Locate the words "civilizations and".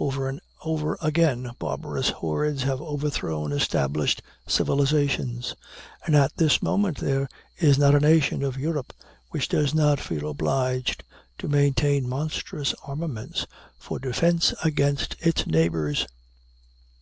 4.46-6.16